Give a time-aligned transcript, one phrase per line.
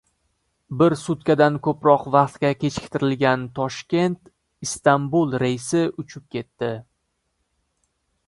[0.81, 6.71] Bir sutkadan ko‘proq vaqtga kechiktirilgan Toshkent—Istanbul reysi uchib ketdi